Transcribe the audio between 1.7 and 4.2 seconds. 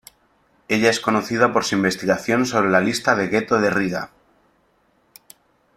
investigación sobre la lista de Gueto de Riga.